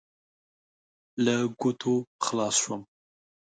له 1.23 1.35
ګوتو 1.59 1.95
خلاص 2.25 2.55
شوم. 2.63 2.81